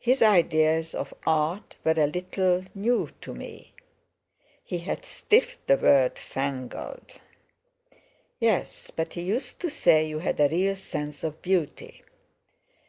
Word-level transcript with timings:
His 0.00 0.20
ideas 0.20 0.96
of 0.96 1.14
art 1.24 1.76
were 1.84 1.94
a 1.96 2.08
little 2.08 2.64
new—to 2.74 3.32
me"—he 3.32 4.78
had 4.78 5.04
stiffed 5.04 5.64
the 5.68 5.76
word 5.76 6.18
'fangled.' 6.18 7.20
"Yes: 8.40 8.90
but 8.90 9.12
he 9.12 9.20
used 9.22 9.60
to 9.60 9.70
say 9.70 10.08
you 10.08 10.18
had 10.18 10.40
a 10.40 10.48
real 10.48 10.74
sense 10.74 11.22
of 11.22 11.40
beauty." 11.40 12.02